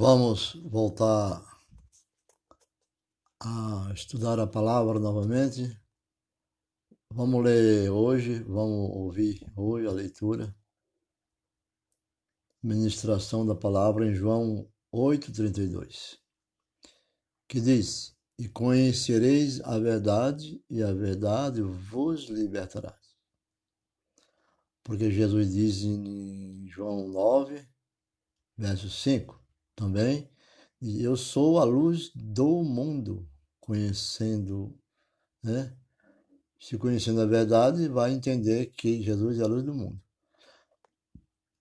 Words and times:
Vamos 0.00 0.54
voltar 0.64 1.44
a 3.38 3.92
estudar 3.92 4.40
a 4.40 4.46
palavra 4.46 4.98
novamente. 4.98 5.78
Vamos 7.12 7.44
ler 7.44 7.90
hoje, 7.90 8.42
vamos 8.44 8.96
ouvir 8.96 9.46
hoje 9.54 9.86
a 9.86 9.92
leitura. 9.92 10.56
Ministração 12.62 13.44
da 13.44 13.54
palavra 13.54 14.06
em 14.06 14.14
João 14.14 14.66
8,32, 14.90 16.18
que 17.46 17.60
diz: 17.60 18.16
E 18.38 18.48
conhecereis 18.48 19.60
a 19.60 19.78
verdade, 19.78 20.64
e 20.70 20.82
a 20.82 20.94
verdade 20.94 21.60
vos 21.60 22.22
libertará. 22.30 22.98
Porque 24.82 25.10
Jesus 25.10 25.52
diz 25.52 25.82
em 25.82 26.66
João 26.68 27.06
9, 27.06 27.68
verso 28.56 28.88
5: 28.88 29.39
também. 29.80 30.30
Eu 30.82 31.16
sou 31.16 31.58
a 31.58 31.64
luz 31.64 32.10
do 32.14 32.62
mundo, 32.62 33.26
conhecendo, 33.58 34.78
né? 35.42 35.74
Se 36.60 36.76
conhecendo 36.76 37.22
a 37.22 37.26
verdade, 37.26 37.88
vai 37.88 38.12
entender 38.12 38.66
que 38.66 39.02
Jesus 39.02 39.40
é 39.40 39.42
a 39.42 39.46
luz 39.46 39.64
do 39.64 39.74
mundo. 39.74 39.98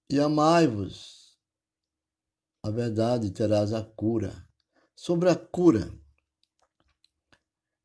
E 0.09 0.19
amai-vos, 0.19 1.37
a 2.61 2.69
verdade 2.69 3.31
terás 3.31 3.71
a 3.71 3.83
cura. 3.83 4.45
Sobre 4.93 5.29
a 5.29 5.35
cura, 5.35 5.89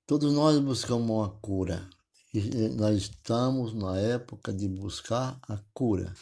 todos 0.04 0.32
nós 0.32 0.58
buscamos 0.58 1.08
uma 1.08 1.30
cura. 1.38 1.88
E 2.32 2.68
nós 2.70 2.96
estamos 2.96 3.72
na 3.72 3.96
época 3.96 4.52
de 4.52 4.66
buscar 4.66 5.38
a 5.48 5.56
cura 5.72 6.12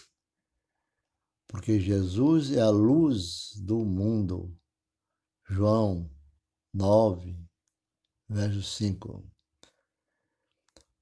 porque 1.53 1.79
Jesus 1.79 2.51
é 2.51 2.63
a 2.63 2.71
luz 2.71 3.53
do 3.57 3.85
mundo. 3.85 4.59
João 5.51 6.11
9, 6.73 7.39
verso 8.27 8.63
5. 8.63 9.31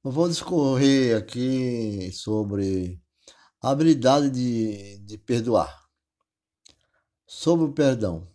Eu 0.03 0.11
vou 0.11 0.29
discorrer 0.29 1.17
aqui 1.17 2.11
sobre 2.11 3.01
a 3.63 3.71
habilidade 3.71 4.29
de, 4.29 4.99
de 4.99 5.17
perdoar, 5.19 5.89
sobre 7.25 7.67
o 7.67 7.73
perdão, 7.73 8.29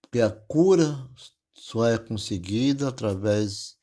porque 0.00 0.20
a 0.20 0.30
cura 0.30 1.08
só 1.54 1.86
é 1.86 1.96
conseguida 1.98 2.88
através, 2.88 3.78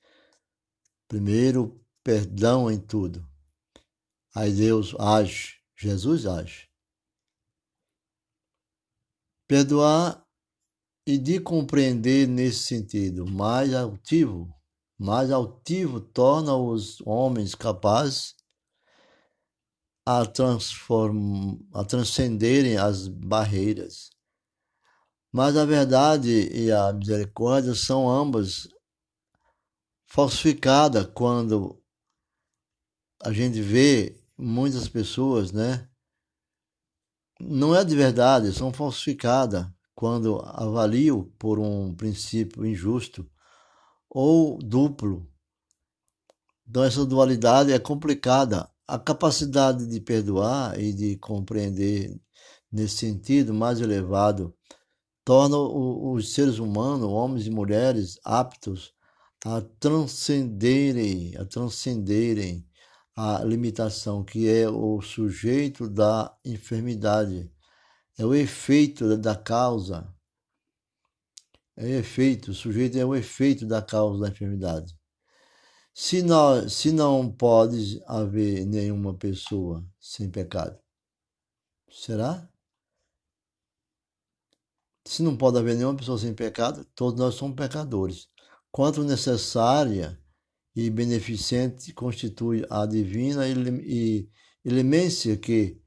primeiro, 1.07 1.81
perdão 2.03 2.69
em 2.69 2.81
tudo. 2.81 3.25
Aí 4.35 4.51
Deus 4.51 4.93
age, 4.99 5.61
Jesus 5.73 6.25
age. 6.25 6.72
Perdoar 9.53 10.27
e 11.05 11.15
de 11.15 11.39
compreender 11.39 12.27
nesse 12.27 12.63
sentido 12.63 13.23
mais 13.23 13.71
altivo, 13.71 14.51
mais 14.97 15.29
altivo 15.29 16.01
torna 16.01 16.55
os 16.55 16.99
homens 17.01 17.53
capazes 17.53 18.33
a, 20.07 20.23
a 20.23 21.85
transcenderem 21.85 22.77
as 22.77 23.07
barreiras. 23.07 24.09
Mas 25.31 25.55
a 25.55 25.65
verdade 25.65 26.49
e 26.51 26.71
a 26.71 26.91
misericórdia 26.91 27.75
são 27.75 28.09
ambas 28.09 28.67
falsificadas 30.07 31.05
quando 31.13 31.79
a 33.21 33.31
gente 33.31 33.61
vê 33.61 34.19
muitas 34.35 34.89
pessoas, 34.89 35.51
né, 35.51 35.87
não 37.47 37.75
é 37.75 37.83
de 37.83 37.95
verdade, 37.95 38.53
são 38.53 38.71
falsificadas 38.71 39.67
quando 39.95 40.41
avalio 40.45 41.31
por 41.37 41.59
um 41.59 41.93
princípio 41.93 42.65
injusto 42.65 43.29
ou 44.09 44.57
duplo. 44.57 45.27
Então, 46.67 46.83
essa 46.83 47.05
dualidade 47.05 47.71
é 47.71 47.79
complicada. 47.79 48.69
A 48.87 48.99
capacidade 48.99 49.87
de 49.87 49.99
perdoar 50.01 50.79
e 50.79 50.91
de 50.93 51.17
compreender 51.17 52.19
nesse 52.71 52.97
sentido 52.97 53.53
mais 53.53 53.79
elevado 53.79 54.53
torna 55.23 55.57
os 55.57 56.33
seres 56.33 56.59
humanos, 56.59 57.07
homens 57.07 57.47
e 57.47 57.49
mulheres, 57.49 58.19
aptos 58.23 58.93
a 59.45 59.61
transcenderem, 59.79 61.35
a 61.37 61.45
transcenderem 61.45 62.65
a 63.15 63.43
limitação, 63.43 64.23
que 64.23 64.49
é 64.49 64.67
o 64.69 65.01
sujeito 65.01 65.89
da 65.89 66.35
enfermidade, 66.43 67.51
é 68.17 68.25
o 68.25 68.33
efeito 68.33 69.17
da 69.17 69.35
causa. 69.35 70.13
É 71.75 71.83
o 71.85 71.87
efeito, 71.87 72.51
o 72.51 72.53
sujeito 72.53 72.97
é 72.97 73.05
o 73.05 73.15
efeito 73.15 73.65
da 73.65 73.81
causa 73.81 74.21
da 74.21 74.29
enfermidade. 74.29 74.97
Se 75.93 76.23
não, 76.23 76.67
se 76.67 76.91
não 76.91 77.31
pode 77.31 78.01
haver 78.07 78.65
nenhuma 78.65 79.15
pessoa 79.15 79.85
sem 79.99 80.29
pecado, 80.29 80.79
será? 81.91 82.49
Se 85.05 85.21
não 85.21 85.37
pode 85.37 85.57
haver 85.57 85.75
nenhuma 85.75 85.95
pessoa 85.95 86.17
sem 86.17 86.33
pecado, 86.33 86.85
todos 86.95 87.19
nós 87.19 87.35
somos 87.35 87.55
pecadores. 87.55 88.27
Quanto 88.71 89.03
necessária 89.03 90.19
e 90.75 90.89
beneficente 90.89 91.93
constitui 91.93 92.65
a 92.69 92.85
divina 92.85 93.43
elemência 94.65 95.37
que, 95.37 95.79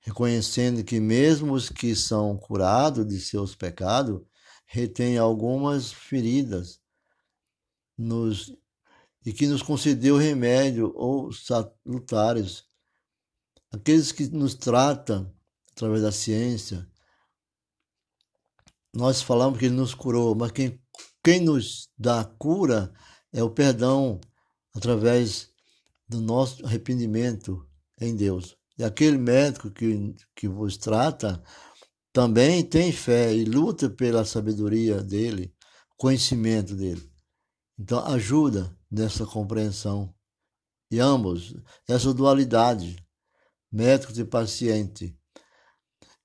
reconhecendo 0.00 0.84
que 0.84 1.00
mesmo 1.00 1.52
os 1.52 1.68
que 1.68 1.94
são 1.96 2.36
curados 2.36 3.06
de 3.06 3.20
seus 3.20 3.54
pecados, 3.54 4.20
retêm 4.66 5.18
algumas 5.18 5.92
feridas 5.92 6.80
nos, 7.98 8.54
e 9.24 9.32
que 9.32 9.46
nos 9.46 9.62
concedeu 9.62 10.16
remédio 10.16 10.92
ou 10.94 11.32
salutares. 11.32 12.64
Aqueles 13.70 14.12
que 14.12 14.28
nos 14.28 14.54
tratam 14.54 15.34
através 15.72 16.02
da 16.02 16.12
ciência, 16.12 16.88
nós 18.94 19.22
falamos 19.22 19.58
que 19.58 19.64
ele 19.64 19.74
nos 19.74 19.94
curou, 19.94 20.34
mas 20.34 20.52
quem, 20.52 20.80
quem 21.24 21.40
nos 21.40 21.88
dá 21.96 22.24
cura 22.24 22.92
é 23.32 23.42
o 23.42 23.50
perdão 23.50 24.20
através 24.74 25.48
do 26.08 26.20
nosso 26.20 26.64
arrependimento 26.64 27.66
em 28.00 28.14
Deus. 28.14 28.56
E 28.78 28.84
aquele 28.84 29.16
médico 29.16 29.70
que, 29.70 30.14
que 30.34 30.48
vos 30.48 30.76
trata 30.76 31.42
também 32.12 32.62
tem 32.62 32.92
fé 32.92 33.34
e 33.34 33.44
luta 33.44 33.88
pela 33.88 34.24
sabedoria 34.24 35.02
dele, 35.02 35.54
conhecimento 35.96 36.74
dele. 36.74 37.10
Então, 37.78 38.04
ajuda 38.06 38.76
nessa 38.90 39.24
compreensão. 39.24 40.14
E 40.90 41.00
ambos, 41.00 41.54
essa 41.88 42.12
dualidade, 42.12 42.96
médico 43.70 44.12
e 44.14 44.24
paciente. 44.24 45.16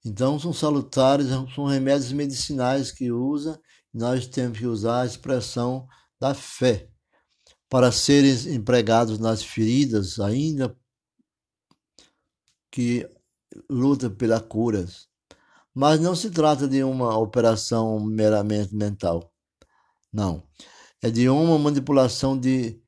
Então, 0.03 0.37
são 0.37 0.51
salutares, 0.51 1.27
são 1.55 1.65
remédios 1.65 2.11
medicinais 2.11 2.91
que 2.91 3.11
usa, 3.11 3.59
nós 3.93 4.27
temos 4.27 4.59
que 4.59 4.65
usar 4.65 5.01
a 5.01 5.05
expressão 5.05 5.87
da 6.19 6.33
fé 6.33 6.89
para 7.69 7.91
serem 7.91 8.55
empregados 8.55 9.19
nas 9.19 9.43
feridas, 9.43 10.19
ainda 10.19 10.75
que 12.71 13.09
luta 13.69 14.09
pela 14.09 14.39
curas. 14.39 15.07
Mas 15.73 15.99
não 15.99 16.15
se 16.15 16.31
trata 16.31 16.67
de 16.67 16.83
uma 16.83 17.17
operação 17.17 17.99
meramente 17.99 18.75
mental. 18.75 19.31
Não. 20.11 20.43
É 21.01 21.09
de 21.11 21.29
uma 21.29 21.59
manipulação 21.59 22.39
de 22.39 22.81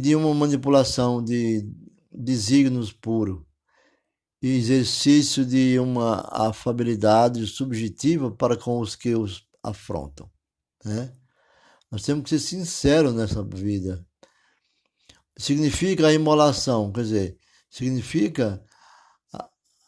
de 0.00 0.14
uma 0.14 0.32
manipulação 0.32 1.22
de 1.22 1.68
desígnios 2.10 2.92
puro 2.92 3.46
e 4.40 4.48
exercício 4.48 5.44
de 5.44 5.78
uma 5.78 6.20
afabilidade 6.30 7.46
subjetiva 7.46 8.30
para 8.30 8.56
com 8.56 8.80
os 8.80 8.94
que 8.96 9.14
os 9.14 9.46
afrontam, 9.62 10.30
né? 10.84 11.12
Nós 11.92 12.02
temos 12.02 12.24
que 12.24 12.30
ser 12.30 12.38
sinceros 12.38 13.14
nessa 13.14 13.44
vida. 13.44 14.02
Significa 15.36 16.06
a 16.06 16.12
imolação, 16.12 16.90
quer 16.90 17.02
dizer, 17.02 17.38
significa 17.70 18.64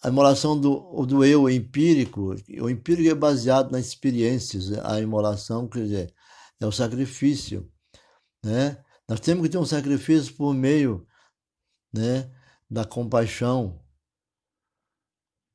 a 0.02 0.08
imolação 0.08 0.60
do, 0.60 1.06
do 1.06 1.24
eu 1.24 1.48
empírico. 1.48 2.36
O 2.60 2.68
empírico 2.68 3.08
é 3.08 3.14
baseado 3.14 3.72
nas 3.72 3.86
experiências. 3.86 4.70
A 4.84 5.00
imolação, 5.00 5.66
quer 5.66 5.84
dizer, 5.84 6.14
é 6.60 6.66
o 6.66 6.72
sacrifício. 6.72 7.72
Né? 8.44 8.84
Nós 9.08 9.18
temos 9.18 9.44
que 9.44 9.48
ter 9.48 9.56
um 9.56 9.64
sacrifício 9.64 10.34
por 10.34 10.52
meio 10.52 11.06
né, 11.90 12.30
da 12.70 12.84
compaixão 12.84 13.82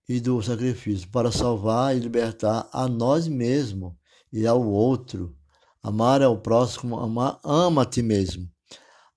e 0.08 0.20
do 0.20 0.42
sacrifício 0.42 1.08
para 1.10 1.32
salvar 1.32 1.96
e 1.96 2.00
libertar 2.00 2.68
a 2.74 2.88
nós 2.88 3.28
mesmos 3.28 3.94
e 4.34 4.48
ao 4.48 4.68
outro. 4.68 5.39
Amar 5.82 6.22
ao 6.22 6.38
próximo, 6.38 7.00
amar, 7.00 7.40
ama 7.44 7.84
a 7.84 7.86
ti 7.86 8.02
mesmo. 8.02 8.50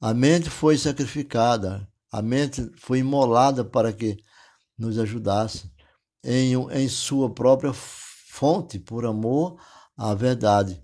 A 0.01 0.15
mente 0.15 0.49
foi 0.51 0.77
sacrificada, 0.79 1.89
a 2.11 2.23
mente 2.23 2.71
foi 2.77 2.99
imolada 2.99 3.65
para 3.65 3.93
que 3.93 4.17
nos 4.79 4.99
ajudasse. 4.99 5.71
em, 6.25 6.55
em 6.71 6.89
sua 6.89 7.33
própria 7.33 7.73
fonte, 7.73 8.79
por 8.79 9.05
amor 9.05 9.61
à 9.97 10.15
verdade. 10.15 10.83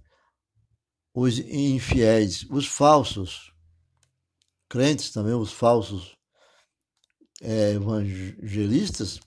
Os 1.15 1.39
infiéis, 1.39 2.45
os 2.51 2.67
falsos, 2.67 3.53
crentes 4.69 5.11
também, 5.11 5.35
os 5.35 5.53
falsos 5.53 6.17
é, 7.41 7.73
evangelistas, 7.73 9.21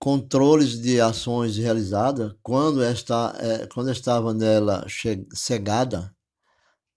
controles 0.00 0.80
de 0.80 0.98
ações 0.98 1.58
realizadas 1.58 2.34
quando, 2.42 2.82
esta, 2.82 3.36
é, 3.38 3.66
quando 3.66 3.90
estava 3.92 4.32
nela 4.32 4.86
cegada, 5.34 6.12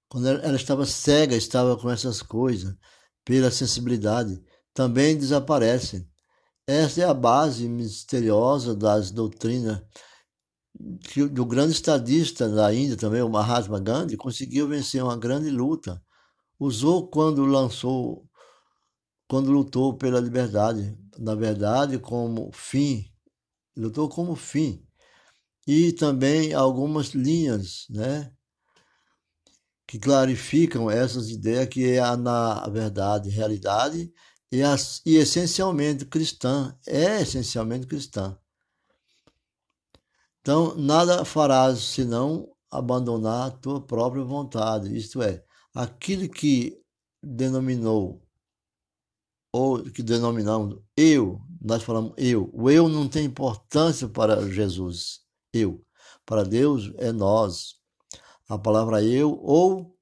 quando 0.08 0.30
ela 0.30 0.56
estava 0.56 0.86
cega, 0.86 1.36
estava 1.36 1.78
com 1.78 1.90
essas 1.90 2.22
coisas, 2.22 2.74
pela 3.26 3.52
sensibilidade, 3.52 4.42
também 4.74 5.18
desaparecem. 5.18 6.08
Esta 6.66 7.02
é 7.02 7.04
a 7.04 7.14
base 7.14 7.68
misteriosa 7.68 8.74
das 8.74 9.12
doutrinas 9.12 9.82
que 11.02 11.28
do 11.28 11.46
grande 11.46 11.74
estadista 11.74 12.50
da 12.50 12.74
Índia 12.74 12.98
também, 12.98 13.22
o 13.22 13.30
Mahatma 13.30 13.80
Gandhi, 13.80 14.18
conseguiu 14.18 14.68
vencer 14.68 15.04
uma 15.04 15.18
grande 15.18 15.50
luta. 15.50 16.02
Usou 16.60 17.08
quando 17.08 17.46
lançou, 17.46 18.26
quando 19.28 19.52
lutou 19.52 19.94
pela 19.96 20.20
liberdade, 20.20 20.98
na 21.18 21.36
verdade, 21.36 22.00
como 22.00 22.52
fim, 22.54 23.06
lutou 23.76 24.10
como 24.10 24.36
fim. 24.36 24.86
E 25.68 25.94
também 25.94 26.54
algumas 26.54 27.10
linhas, 27.10 27.86
né, 27.90 28.32
que 29.88 30.00
clarificam 30.00 30.90
essas 30.90 31.30
ideias 31.30 31.68
que 31.68 31.92
é 31.92 32.16
na 32.16 32.68
verdade, 32.68 33.30
realidade 33.30 34.12
e, 34.52 34.62
as, 34.62 35.02
e 35.06 35.18
essencialmente 35.18 36.06
cristã, 36.06 36.78
é 36.86 37.22
essencialmente 37.22 37.88
cristã. 37.88 38.38
Então, 40.42 40.76
nada 40.76 41.24
farás 41.24 41.80
senão 41.80 42.52
abandonar 42.70 43.48
a 43.48 43.52
tua 43.52 43.80
própria 43.80 44.24
vontade, 44.24 44.96
isto 44.96 45.22
é, 45.22 45.44
aquilo 45.74 46.28
que 46.28 46.82
denominou, 47.22 48.23
ou 49.54 49.84
que 49.84 50.02
denominamos 50.02 50.82
eu, 50.98 51.40
nós 51.62 51.84
falamos 51.84 52.14
eu. 52.18 52.50
O 52.52 52.72
eu 52.72 52.90
não 52.90 53.08
tem 53.08 53.26
importância 53.26 54.10
para 54.10 54.50
Jesus, 54.50 55.22
eu. 55.54 55.86
Para 56.26 56.44
Deus 56.44 56.92
é 56.98 57.12
nós. 57.12 57.76
A 58.50 58.58
palavra 58.58 59.04
eu 59.04 59.40
ou 59.42 59.96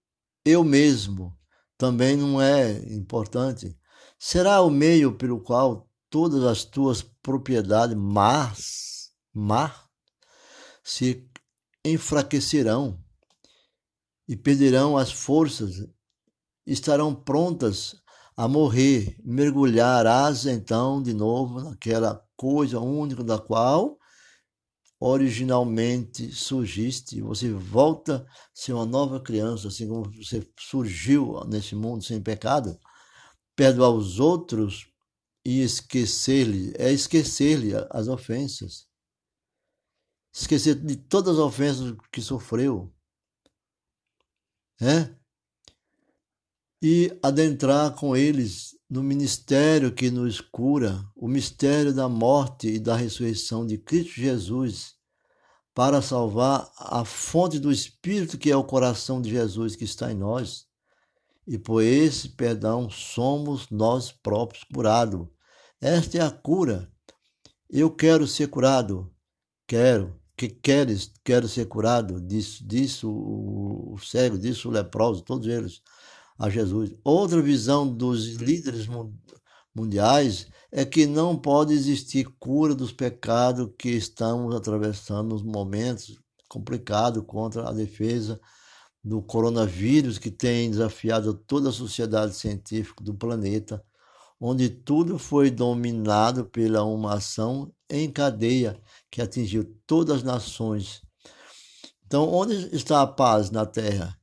eu 0.45 0.63
mesmo 0.63 1.37
também 1.77 2.15
não 2.15 2.41
é 2.41 2.79
importante. 2.93 3.77
Será 4.17 4.61
o 4.61 4.69
meio 4.69 5.17
pelo 5.17 5.41
qual 5.41 5.89
todas 6.09 6.43
as 6.43 6.63
tuas 6.63 7.01
propriedades 7.01 7.97
más, 7.97 9.11
má, 9.33 9.73
se 10.83 11.29
enfraquecerão 11.83 13.03
e 14.27 14.35
perderão 14.35 14.95
as 14.95 15.11
forças, 15.11 15.87
estarão 16.65 17.13
prontas 17.13 18.00
a 18.35 18.47
morrer, 18.47 19.17
mergulharás 19.23 20.45
então 20.45 21.01
de 21.01 21.13
novo 21.13 21.61
naquela 21.61 22.25
coisa 22.35 22.79
única 22.79 23.23
da 23.23 23.37
qual 23.37 23.97
originalmente 24.99 26.31
surgiste, 26.31 27.21
você 27.21 27.51
volta 27.51 28.17
a 28.17 28.25
ser 28.53 28.73
uma 28.73 28.85
nova 28.85 29.19
criança, 29.19 29.67
assim 29.67 29.87
como 29.87 30.11
você 30.11 30.47
surgiu 30.59 31.43
nesse 31.45 31.75
mundo 31.75 32.03
sem 32.03 32.21
pecado 32.21 32.79
perdoar 33.55 33.91
os 33.91 34.19
outros 34.19 34.87
e 35.45 35.61
esquecer-lhe, 35.61 36.73
é 36.77 36.91
esquecer-lhe 36.91 37.73
as 37.89 38.07
ofensas. 38.07 38.87
Esquecer 40.33 40.75
de 40.75 40.95
todas 40.95 41.37
as 41.37 41.39
ofensas 41.39 41.95
que 42.11 42.21
sofreu. 42.21 42.93
É? 44.79 45.15
E 46.81 47.17
adentrar 47.21 47.93
com 47.95 48.15
eles 48.15 48.75
no 48.89 49.03
ministério 49.03 49.91
que 49.91 50.09
nos 50.09 50.41
cura, 50.41 51.05
o 51.15 51.27
mistério 51.27 51.93
da 51.93 52.09
morte 52.09 52.67
e 52.67 52.79
da 52.79 52.95
ressurreição 52.95 53.65
de 53.65 53.77
Cristo 53.77 54.19
Jesus, 54.19 54.95
para 55.73 56.01
salvar 56.01 56.69
a 56.77 57.05
fonte 57.05 57.59
do 57.59 57.71
Espírito 57.71 58.37
que 58.37 58.51
é 58.51 58.55
o 58.55 58.63
coração 58.63 59.21
de 59.21 59.29
Jesus 59.29 59.75
que 59.75 59.83
está 59.83 60.11
em 60.11 60.15
nós 60.15 60.69
e 61.47 61.57
por 61.57 61.81
esse 61.81 62.29
perdão 62.29 62.89
somos 62.89 63.69
nós 63.69 64.11
próprios 64.11 64.63
curados. 64.63 65.27
Esta 65.79 66.17
é 66.17 66.21
a 66.21 66.31
cura. 66.31 66.91
Eu 67.69 67.89
quero 67.89 68.27
ser 68.27 68.47
curado. 68.47 69.11
Quero. 69.67 70.19
Que 70.37 70.47
queres? 70.47 71.11
Quero 71.23 71.47
ser 71.47 71.65
curado. 71.65 72.21
Disso, 72.21 72.65
disso 72.65 73.11
o 73.11 73.97
cego, 73.99 74.37
disso 74.37 74.69
o 74.69 74.71
leproso, 74.71 75.23
todos 75.23 75.47
eles 75.47 75.81
a 76.37 76.49
Jesus. 76.49 76.93
Outra 77.03 77.41
visão 77.41 77.87
dos 77.87 78.35
líderes 78.35 78.87
mundiais 79.73 80.47
é 80.71 80.85
que 80.85 81.05
não 81.05 81.37
pode 81.37 81.73
existir 81.73 82.25
cura 82.39 82.73
dos 82.73 82.91
pecados 82.91 83.69
que 83.77 83.89
estamos 83.89 84.55
atravessando 84.55 85.29
nos 85.29 85.43
momentos 85.43 86.19
complicados 86.47 87.23
contra 87.25 87.67
a 87.69 87.71
defesa 87.71 88.39
do 89.03 89.21
coronavírus 89.21 90.17
que 90.17 90.29
tem 90.29 90.69
desafiado 90.69 91.33
toda 91.33 91.69
a 91.69 91.73
sociedade 91.73 92.35
científica 92.35 93.03
do 93.03 93.13
planeta, 93.13 93.83
onde 94.39 94.69
tudo 94.69 95.17
foi 95.17 95.49
dominado 95.49 96.45
pela 96.45 96.83
uma 96.83 97.15
ação 97.15 97.73
em 97.89 98.11
cadeia 98.11 98.79
que 99.09 99.21
atingiu 99.21 99.75
todas 99.85 100.17
as 100.17 100.23
nações. 100.23 101.01
Então, 102.05 102.29
onde 102.31 102.53
está 102.75 103.01
a 103.01 103.07
paz 103.07 103.49
na 103.49 103.65
Terra? 103.65 104.20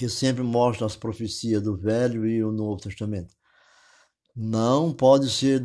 Que 0.00 0.08
sempre 0.08 0.42
mostra 0.42 0.86
as 0.86 0.96
profecias 0.96 1.62
do 1.62 1.76
Velho 1.76 2.26
e 2.26 2.42
o 2.42 2.50
Novo 2.50 2.80
Testamento. 2.80 3.34
Não 4.34 4.94
pode 4.94 5.28
ser 5.28 5.62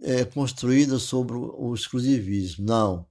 é, 0.00 0.24
construída 0.24 0.98
sobre 0.98 1.36
o 1.36 1.74
exclusivismo, 1.74 2.64
não 2.64 3.06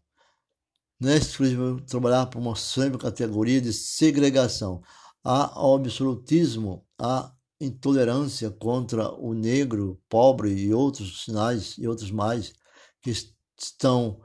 não 1.00 1.12
é 1.12 1.18
exclusivo 1.18 1.80
trabalhar 1.81 2.25
por 2.25 2.39
uma 2.39 2.56
sempre 2.56 2.98
categoria 2.98 3.62
de 3.62 3.71
segregação. 3.71 4.81
Há 5.24 5.75
absolutismo, 5.75 6.83
há 6.98 7.31
intolerância 7.62 8.50
contra 8.50 9.12
o 9.13 9.36
negro, 9.36 10.01
pobre 10.09 10.51
e 10.51 10.74
outros 10.74 11.24
sinais 11.24 11.77
e 11.77 11.88
outros 11.88 12.09
mais 12.09 12.52
que 12.99 13.14
estão 13.56 14.19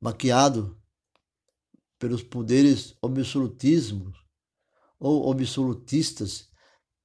maquiados 0.00 0.74
pelos 1.98 2.22
poderes 2.22 2.94
absolutismos 3.02 4.25
ou 4.98 5.30
absolutistas 5.30 6.48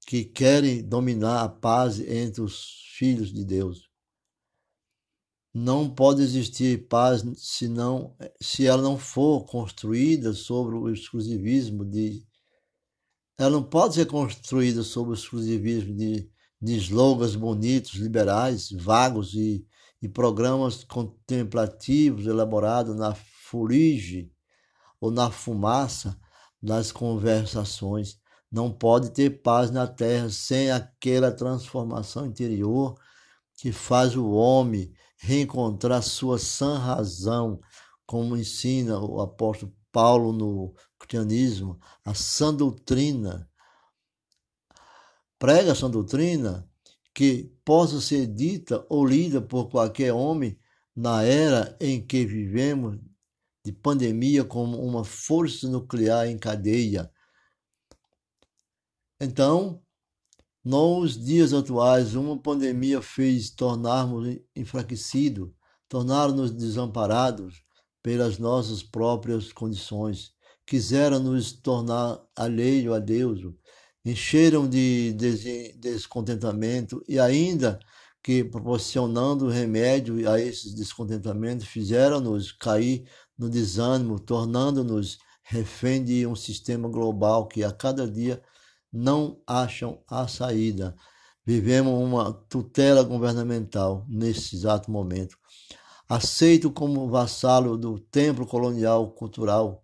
que 0.06 0.24
querem 0.24 0.84
dominar 0.84 1.44
a 1.44 1.50
paz 1.50 2.00
entre 2.00 2.42
os 2.42 2.82
filhos 2.98 3.32
de 3.32 3.46
Deus. 3.46 3.90
Não 5.54 5.90
pode 5.90 6.22
existir 6.22 6.88
paz 6.88 7.24
se, 7.36 7.68
não, 7.68 8.16
se 8.42 8.66
ela 8.66 8.82
não 8.82 8.98
for 8.98 9.46
construída 9.46 10.34
sobre 10.34 10.76
o 10.76 10.90
exclusivismo 10.90 11.84
de. 11.84 12.26
Ela 13.38 13.52
não 13.52 13.64
pode 13.64 13.96
ser 13.96 14.06
construída 14.06 14.82
sobre 14.84 15.12
o 15.12 15.14
exclusivismo 15.14 15.94
de, 15.96 16.30
de 16.62 16.78
slogans 16.78 17.36
bonitos, 17.36 17.96
liberais, 17.96 18.72
vagos 18.72 19.34
e, 19.34 19.66
e 20.02 20.08
programas 20.08 20.84
contemplativos 20.86 22.28
elaborados 22.28 22.96
na 22.96 23.14
fuligem 23.14 24.32
ou 25.02 25.12
na 25.12 25.30
fumaça 25.30 26.18
das 26.62 26.92
conversações. 26.92 28.20
Não 28.52 28.72
pode 28.72 29.12
ter 29.12 29.42
paz 29.42 29.72
na 29.72 29.88
terra 29.88 30.30
sem 30.30 30.72
aquela 30.72 31.32
transformação 31.32 32.26
interior 32.26 33.00
que 33.56 33.72
faz 33.72 34.16
o 34.16 34.30
homem 34.32 34.94
reencontrar 35.18 36.02
sua 36.02 36.38
sã 36.38 36.78
razão, 36.78 37.60
como 38.06 38.36
ensina 38.36 39.00
o 39.00 39.22
apóstolo 39.22 39.74
Paulo 39.92 40.34
no 40.34 40.74
cristianismo, 40.98 41.80
a 42.04 42.14
sã 42.14 42.54
doutrina. 42.54 43.50
Prega 45.38 45.72
a 45.72 45.76
sã 45.76 45.90
doutrina 45.90 46.68
que 47.14 47.54
possa 47.64 48.02
ser 48.02 48.28
dita 48.28 48.86
ou 48.90 49.06
lida 49.06 49.42
por 49.42 49.70
qualquer 49.70 50.14
homem 50.14 50.58
na 50.96 51.24
era 51.24 51.76
em 51.80 52.06
que 52.06 52.26
vivemos 52.26 53.00
de 53.64 53.72
pandemia 53.72 54.44
como 54.44 54.82
uma 54.82 55.04
força 55.04 55.68
nuclear 55.68 56.28
em 56.28 56.38
cadeia. 56.38 57.12
Então, 59.20 59.82
nos 60.64 61.18
dias 61.24 61.54
atuais, 61.54 62.16
uma 62.16 62.40
pandemia 62.40 63.02
fez 63.02 63.50
tornarmos 63.52 64.38
enfraquecidos, 64.56 65.50
tornaram-nos 65.88 66.52
desamparados 66.52 67.64
pelas 68.02 68.38
nossas 68.38 68.82
próprias 68.82 69.52
condições. 69.52 70.32
Quiseram 70.66 71.20
nos 71.20 71.52
tornar 71.52 72.20
alheio 72.36 72.94
a 72.94 73.00
Deus, 73.00 73.42
encheram 74.06 74.68
de 74.68 75.14
descontentamento 75.78 77.04
e 77.08 77.20
ainda 77.20 77.80
que, 78.24 78.44
proporcionando 78.44 79.48
remédio 79.50 80.30
a 80.30 80.40
esses 80.40 80.74
descontentamentos, 80.74 81.68
fizeram-nos 81.68 82.52
cair 82.52 83.08
no 83.42 83.50
desânimo, 83.50 84.20
tornando-nos 84.20 85.18
refém 85.42 86.06
de 86.06 86.28
um 86.28 86.36
sistema 86.36 86.88
global 86.88 87.48
que 87.48 87.64
a 87.64 87.72
cada 87.72 88.08
dia 88.08 88.40
não 88.94 89.42
acham 89.48 90.04
a 90.08 90.28
saída. 90.28 90.96
Vivemos 91.44 91.92
uma 91.92 92.32
tutela 92.32 93.02
governamental 93.02 94.06
nesse 94.08 94.56
exato 94.56 94.92
momento. 94.92 95.36
Aceito 96.08 96.70
como 96.72 97.10
vassalo 97.10 97.76
do 97.80 98.00
templo 98.00 98.46
colonial 98.46 99.10
cultural 99.10 99.84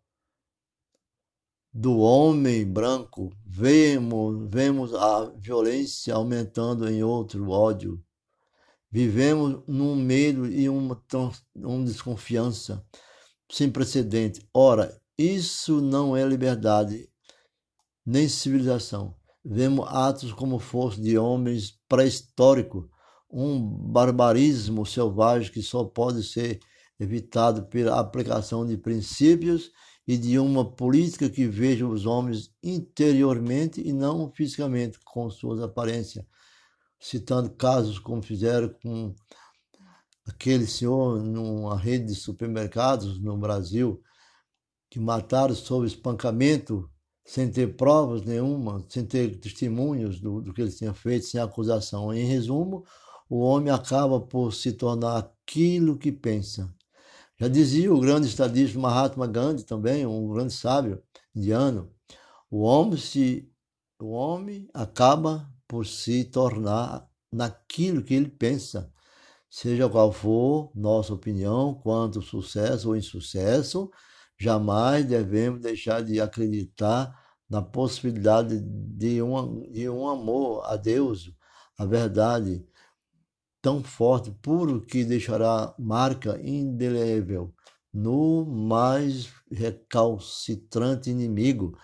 do 1.73 1.97
homem 1.97 2.63
branco, 2.63 3.31
vemos, 3.43 4.47
vemos 4.51 4.93
a 4.93 5.31
violência 5.35 6.13
aumentando 6.13 6.87
em 6.87 7.01
outro 7.01 7.49
ódio. 7.49 7.99
Vivemos 8.91 9.63
num 9.67 9.95
medo 9.95 10.45
e 10.45 10.69
uma, 10.69 11.03
uma 11.55 11.85
desconfiança 11.85 12.85
sem 13.51 13.69
precedente. 13.69 14.41
Ora, 14.53 14.99
isso 15.17 15.81
não 15.81 16.15
é 16.15 16.25
liberdade, 16.25 17.09
nem 18.05 18.27
civilização. 18.29 19.15
Vemos 19.43 19.87
atos 19.87 20.33
como 20.33 20.59
força 20.59 21.01
de 21.01 21.17
homens 21.17 21.79
pré-históricos, 21.87 22.85
um 23.29 23.59
barbarismo 23.59 24.85
selvagem 24.85 25.51
que 25.51 25.61
só 25.61 25.83
pode 25.83 26.23
ser 26.23 26.59
evitado 26.99 27.65
pela 27.67 27.99
aplicação 27.99 28.65
de 28.65 28.77
princípios 28.77 29.71
e 30.07 30.17
de 30.17 30.39
uma 30.39 30.69
política 30.69 31.29
que 31.29 31.45
veja 31.45 31.85
os 31.85 32.05
homens 32.05 32.49
interiormente 32.63 33.81
e 33.85 33.91
não 33.91 34.31
fisicamente 34.31 34.97
com 35.03 35.29
suas 35.29 35.61
aparências, 35.61 36.25
citando 36.99 37.49
casos 37.49 37.99
como 37.99 38.21
fizeram 38.21 38.69
com 38.81 39.13
aquele 40.27 40.67
senhor 40.67 41.23
numa 41.23 41.77
rede 41.77 42.07
de 42.07 42.15
supermercados 42.15 43.19
no 43.19 43.37
Brasil 43.37 44.01
que 44.89 44.99
mataram 44.99 45.55
sob 45.55 45.87
espancamento 45.87 46.89
sem 47.25 47.51
ter 47.51 47.75
provas 47.75 48.21
nenhuma, 48.21 48.85
sem 48.87 49.05
ter 49.05 49.37
testemunhos 49.39 50.19
do, 50.19 50.41
do 50.41 50.53
que 50.53 50.61
ele 50.61 50.71
tinha 50.71 50.93
feito, 50.93 51.25
sem 51.25 51.41
acusação. 51.41 52.13
Em 52.13 52.25
resumo, 52.25 52.85
o 53.29 53.39
homem 53.39 53.71
acaba 53.73 54.19
por 54.19 54.53
se 54.53 54.71
tornar 54.71 55.17
aquilo 55.17 55.97
que 55.97 56.11
pensa. 56.11 56.73
Já 57.37 57.47
dizia 57.47 57.93
o 57.93 57.99
grande 57.99 58.27
estadista 58.27 58.79
Mahatma 58.79 59.27
Gandhi 59.27 59.63
também, 59.63 60.05
um 60.05 60.33
grande 60.33 60.53
sábio 60.53 61.03
indiano, 61.35 61.91
o 62.49 62.61
homem 62.61 62.97
se 62.97 63.51
o 63.99 64.11
homem 64.11 64.69
acaba 64.73 65.51
por 65.67 65.85
se 65.85 66.23
tornar 66.23 67.07
naquilo 67.31 68.03
que 68.03 68.13
ele 68.13 68.29
pensa, 68.29 68.91
seja 69.49 69.89
qual 69.89 70.11
for 70.11 70.71
nossa 70.75 71.13
opinião 71.13 71.73
quanto 71.73 72.21
sucesso 72.21 72.89
ou 72.89 72.95
insucesso, 72.95 73.89
jamais 74.37 75.05
devemos 75.05 75.61
deixar 75.61 76.03
de 76.03 76.19
acreditar 76.21 77.13
na 77.49 77.61
possibilidade 77.61 78.59
de 78.59 79.21
um, 79.21 79.61
de 79.71 79.89
um 79.89 80.07
amor 80.07 80.63
a 80.65 80.75
Deus, 80.75 81.31
a 81.77 81.85
verdade, 81.85 82.65
tão 83.61 83.83
forte, 83.83 84.31
puro, 84.41 84.85
que 84.85 85.03
deixará 85.03 85.73
marca 85.79 86.39
indelével 86.41 87.53
no 87.93 88.45
mais 88.45 89.31
recalcitrante 89.51 91.09
inimigo, 91.09 91.77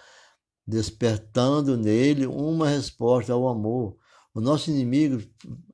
despertando 0.66 1.78
nele 1.78 2.28
uma 2.28 2.70
resposta 2.70 3.34
ao 3.34 3.48
amor. 3.48 3.98
O 4.34 4.42
nosso 4.42 4.72
inimigo 4.72 5.24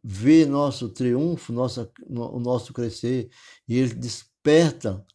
vê 0.03 0.45
nosso 0.45 0.89
triunfo, 0.89 1.53
nossa, 1.53 1.89
o 2.09 2.39
nosso 2.39 2.73
crescer, 2.73 3.29
e 3.67 3.77
ele 3.77 3.93
desperta 3.93 5.05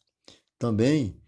também 0.57 1.21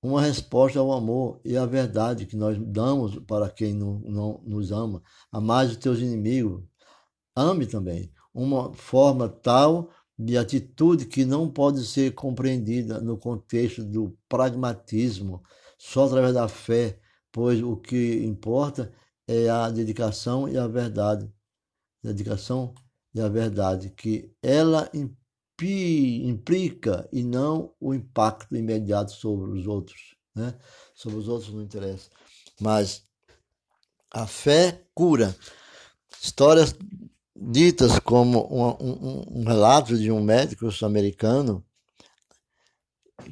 uma 0.00 0.22
resposta 0.22 0.78
ao 0.78 0.92
amor 0.92 1.40
e 1.44 1.56
à 1.56 1.66
verdade 1.66 2.24
que 2.24 2.36
nós 2.36 2.56
damos 2.58 3.18
para 3.26 3.50
quem 3.50 3.74
não, 3.74 3.98
não 4.00 4.42
nos 4.44 4.70
ama. 4.70 5.02
Amar 5.32 5.66
os 5.66 5.76
teus 5.76 5.98
inimigos, 5.98 6.62
ame 7.34 7.66
também 7.66 8.12
uma 8.32 8.72
forma 8.72 9.28
tal 9.28 9.90
de 10.16 10.36
atitude 10.36 11.06
que 11.06 11.24
não 11.24 11.50
pode 11.50 11.84
ser 11.84 12.14
compreendida 12.14 13.00
no 13.00 13.16
contexto 13.16 13.84
do 13.84 14.16
pragmatismo, 14.28 15.42
só 15.76 16.06
através 16.06 16.34
da 16.34 16.48
fé, 16.48 17.00
pois 17.32 17.62
o 17.62 17.76
que 17.76 18.24
importa 18.24 18.92
é 19.28 19.48
a 19.48 19.68
dedicação 19.68 20.48
e 20.48 20.56
a 20.56 20.66
verdade. 20.66 21.30
Dedicação 22.02 22.74
e 23.14 23.20
a 23.20 23.28
verdade, 23.28 23.90
que 23.90 24.32
ela 24.42 24.90
implica 26.24 27.08
e 27.12 27.22
não 27.22 27.74
o 27.78 27.92
impacto 27.92 28.56
imediato 28.56 29.12
sobre 29.12 29.50
os 29.50 29.66
outros. 29.66 30.16
Né? 30.34 30.54
Sobre 30.94 31.18
os 31.18 31.28
outros 31.28 31.52
não 31.52 31.62
interessa. 31.62 32.08
Mas 32.60 33.06
a 34.10 34.26
fé 34.26 34.82
cura. 34.94 35.36
Histórias 36.20 36.74
ditas 37.36 37.98
como 38.00 38.48
um, 38.50 38.66
um, 38.84 39.40
um 39.40 39.44
relato 39.44 39.96
de 39.96 40.10
um 40.10 40.20
médico 40.20 40.70
sul-americano 40.70 41.64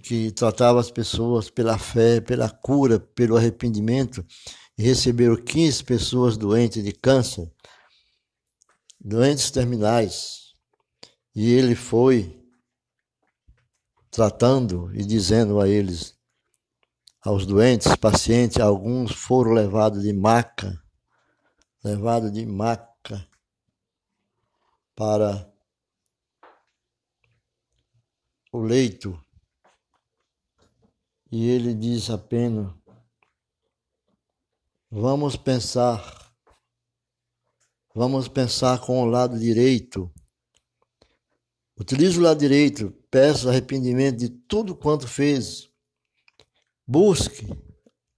que 0.02 0.30
tratava 0.30 0.78
as 0.78 0.90
pessoas 0.90 1.50
pela 1.50 1.78
fé, 1.78 2.20
pela 2.20 2.48
cura, 2.48 3.00
pelo 3.00 3.36
arrependimento, 3.36 4.24
e 4.76 4.82
receberam 4.82 5.36
15 5.36 5.84
pessoas 5.84 6.36
doentes 6.36 6.82
de 6.82 6.92
câncer, 6.92 7.50
doentes 9.00 9.50
terminais. 9.50 10.54
E 11.34 11.52
ele 11.52 11.74
foi 11.74 12.42
tratando 14.10 14.94
e 14.94 15.04
dizendo 15.04 15.60
a 15.60 15.68
eles, 15.68 16.16
aos 17.20 17.44
doentes, 17.46 17.94
pacientes, 17.96 18.58
alguns 18.58 19.12
foram 19.12 19.52
levados 19.52 20.02
de 20.02 20.12
maca, 20.12 20.82
levados 21.84 22.32
de 22.32 22.44
maca 22.46 23.28
para 24.94 25.52
o 28.52 28.58
leito 28.58 29.22
e 31.30 31.48
ele 31.48 31.74
diz 31.74 32.08
apenas: 32.08 32.72
vamos 34.98 35.36
pensar, 35.36 36.32
vamos 37.94 38.28
pensar 38.28 38.80
com 38.80 39.02
o 39.02 39.04
lado 39.04 39.38
direito. 39.38 40.10
Utilize 41.78 42.18
o 42.18 42.22
lado 42.22 42.40
direito, 42.40 42.90
peça 43.10 43.50
arrependimento 43.50 44.16
de 44.16 44.30
tudo 44.30 44.74
quanto 44.74 45.06
fez. 45.06 45.68
Busque 46.86 47.46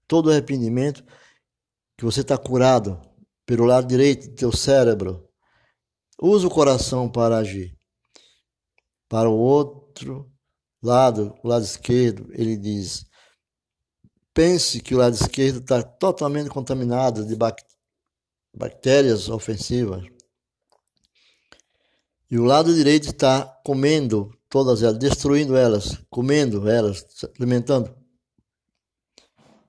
todo 0.06 0.30
arrependimento 0.30 1.04
que 1.96 2.04
você 2.04 2.20
está 2.20 2.38
curado 2.38 3.02
pelo 3.44 3.64
lado 3.64 3.88
direito 3.88 4.28
do 4.28 4.36
teu 4.36 4.52
cérebro. 4.52 5.28
Usa 6.22 6.46
o 6.46 6.50
coração 6.50 7.10
para 7.10 7.38
agir. 7.38 7.76
Para 9.08 9.28
o 9.28 9.36
outro 9.36 10.30
lado, 10.80 11.34
o 11.42 11.48
lado 11.48 11.64
esquerdo, 11.64 12.28
ele 12.34 12.56
diz: 12.56 13.07
pense 14.38 14.80
que 14.80 14.94
o 14.94 14.98
lado 14.98 15.16
esquerdo 15.16 15.58
está 15.58 15.82
totalmente 15.82 16.48
contaminado 16.48 17.26
de 17.26 17.36
bactérias 18.54 19.28
ofensivas. 19.28 20.04
E 22.30 22.38
o 22.38 22.44
lado 22.44 22.72
direito 22.72 23.08
está 23.08 23.44
comendo 23.64 24.32
todas 24.48 24.80
elas, 24.80 24.96
destruindo 24.96 25.56
elas, 25.56 26.00
comendo 26.08 26.70
elas, 26.70 27.04
alimentando. 27.36 27.92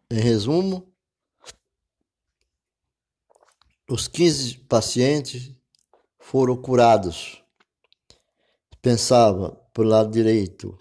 Em 0.08 0.20
resumo, 0.20 0.94
os 3.90 4.08
15 4.08 4.60
pacientes 4.68 5.52
foram 6.20 6.56
curados. 6.56 7.44
Pensava 8.84 9.50
por 9.74 9.84
lado 9.84 10.12
direito: 10.12 10.78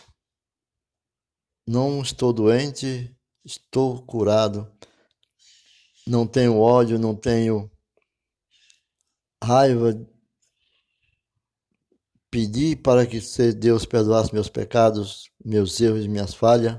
não 1.67 2.03
estou 2.03 2.35
doente, 2.35 3.15
estou 3.49 4.03
curado. 4.03 4.71
Não 6.07 6.27
tenho 6.27 6.59
ódio, 6.59 6.99
não 6.99 7.15
tenho 7.15 7.71
raiva. 9.43 9.95
Pedi 12.31 12.77
para 12.77 13.07
que 13.07 13.19
Deus 13.55 13.87
perdoasse 13.87 14.35
meus 14.35 14.49
pecados, 14.49 15.31
meus 15.43 15.81
erros 15.81 16.05
e 16.05 16.09
minhas 16.09 16.35
falhas. 16.35 16.79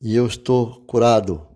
E 0.00 0.16
eu 0.16 0.26
estou 0.26 0.84
curado. 0.84 1.48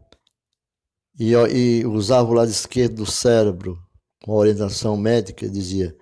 E, 1.18 1.32
e 1.32 1.84
usava 1.86 2.30
o 2.30 2.34
lado 2.34 2.50
esquerdo 2.50 2.96
do 2.96 3.06
cérebro 3.06 3.76
com 4.22 4.32
orientação 4.32 4.96
médica, 4.96 5.48
dizia: 5.48 5.96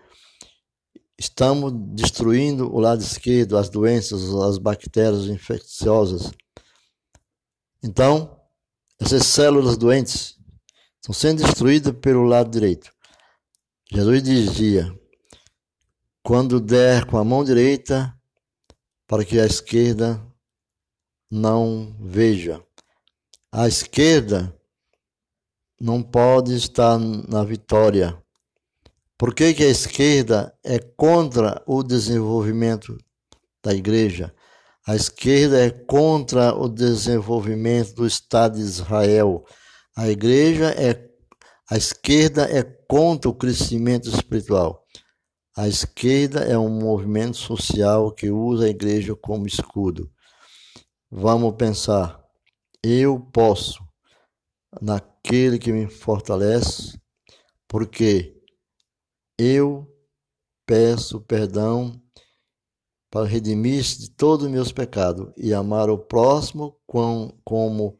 estamos 1.18 1.72
destruindo 1.94 2.70
o 2.74 2.80
lado 2.80 3.00
esquerdo, 3.00 3.56
as 3.56 3.70
doenças, 3.70 4.22
as 4.34 4.58
bactérias 4.58 5.26
infecciosas. 5.26 6.30
Então, 7.84 8.40
essas 8.98 9.26
células 9.26 9.76
doentes 9.76 10.38
estão 10.94 11.12
sendo 11.12 11.44
destruídas 11.44 11.94
pelo 12.00 12.24
lado 12.24 12.50
direito. 12.50 12.90
Jesus 13.92 14.22
dizia: 14.22 14.98
quando 16.22 16.58
der 16.58 17.04
com 17.04 17.18
a 17.18 17.24
mão 17.24 17.44
direita, 17.44 18.18
para 19.06 19.22
que 19.22 19.38
a 19.38 19.44
esquerda 19.44 20.18
não 21.30 21.94
veja. 22.00 22.64
A 23.52 23.68
esquerda 23.68 24.58
não 25.78 26.02
pode 26.02 26.56
estar 26.56 26.98
na 26.98 27.44
vitória. 27.44 28.18
Por 29.18 29.34
que, 29.34 29.52
que 29.52 29.62
a 29.62 29.68
esquerda 29.68 30.56
é 30.64 30.78
contra 30.78 31.62
o 31.66 31.82
desenvolvimento 31.82 32.96
da 33.62 33.74
igreja? 33.74 34.33
A 34.86 34.94
esquerda 34.94 35.64
é 35.64 35.70
contra 35.70 36.54
o 36.54 36.68
desenvolvimento 36.68 37.94
do 37.94 38.06
Estado 38.06 38.56
de 38.56 38.62
Israel. 38.62 39.44
A 39.96 40.08
igreja 40.08 40.70
é 40.70 41.08
a 41.70 41.78
esquerda 41.78 42.42
é 42.42 42.62
contra 42.62 43.30
o 43.30 43.34
crescimento 43.34 44.06
espiritual. 44.10 44.84
A 45.56 45.66
esquerda 45.66 46.40
é 46.40 46.58
um 46.58 46.68
movimento 46.68 47.38
social 47.38 48.12
que 48.12 48.30
usa 48.30 48.66
a 48.66 48.68
igreja 48.68 49.16
como 49.16 49.46
escudo. 49.46 50.12
Vamos 51.10 51.54
pensar. 51.56 52.22
Eu 52.82 53.18
posso 53.18 53.82
naquele 54.82 55.58
que 55.58 55.72
me 55.72 55.88
fortalece, 55.88 57.00
porque 57.66 58.36
eu 59.38 59.90
peço 60.66 61.22
perdão 61.22 62.03
para 63.14 63.28
redimir-se 63.28 64.00
de 64.00 64.10
todos 64.10 64.44
os 64.44 64.50
meus 64.50 64.72
pecados 64.72 65.32
e 65.36 65.54
amar 65.54 65.88
o 65.88 65.96
próximo 65.96 66.76
como 66.84 67.96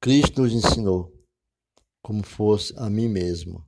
Cristo 0.00 0.42
nos 0.42 0.52
ensinou, 0.52 1.16
como 2.02 2.26
fosse 2.26 2.74
a 2.76 2.90
mim 2.90 3.06
mesmo. 3.06 3.64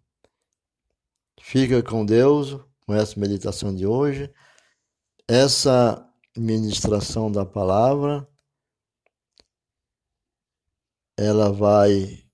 Fica 1.41 1.81
com 1.81 2.05
Deus 2.05 2.59
com 2.85 2.93
essa 2.93 3.21
meditação 3.21 3.73
de 3.73 3.87
hoje. 3.87 4.35
Essa 5.29 6.05
ministração 6.37 7.31
da 7.31 7.47
palavra 7.47 8.29
ela 11.17 11.53
vai 11.53 12.25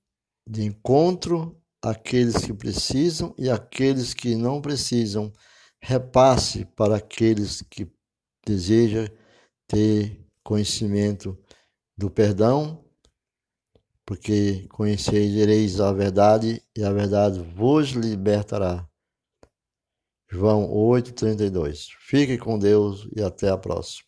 de 0.48 0.62
encontro 0.62 1.60
àqueles 1.82 2.38
que 2.38 2.54
precisam 2.54 3.34
e 3.36 3.50
àqueles 3.50 4.14
que 4.14 4.34
não 4.34 4.62
precisam. 4.62 5.30
Repasse 5.78 6.64
para 6.64 6.96
aqueles 6.96 7.60
que 7.60 7.94
desejam 8.47 9.07
ter 9.67 10.25
conhecimento 10.43 11.37
do 11.99 12.09
perdão, 12.09 12.85
porque 14.07 14.69
conhecereis 14.69 15.81
a 15.81 15.93
verdade 15.93 16.62
e 16.76 16.85
a 16.85 16.93
verdade 16.93 17.41
vos 17.41 17.88
libertará. 17.91 18.88
João 20.31 20.71
8:32. 20.71 21.88
Fique 22.00 22.38
com 22.38 22.59
Deus 22.59 23.09
e 23.17 23.23
até 23.23 23.49
a 23.49 23.59
próxima. 23.59 24.07